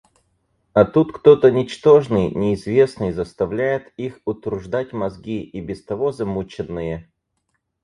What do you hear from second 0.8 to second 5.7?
тут кто-то ничтожный, неизвестный заставляет их утруждать мозги, и